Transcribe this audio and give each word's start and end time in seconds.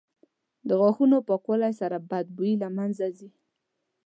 •د 0.67 0.69
غاښونو 0.79 1.17
پاکوالي 1.27 1.71
سره 1.81 1.97
بد 2.09 2.25
بوی 2.37 2.53
له 2.61 2.67
منځه 2.77 3.05
ځي. 3.17 3.29